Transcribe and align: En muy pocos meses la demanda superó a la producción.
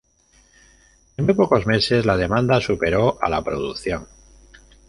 En 1.15 1.25
muy 1.25 1.35
pocos 1.35 1.67
meses 1.67 2.07
la 2.07 2.17
demanda 2.17 2.59
superó 2.59 3.19
a 3.21 3.29
la 3.29 3.43
producción. 3.43 4.07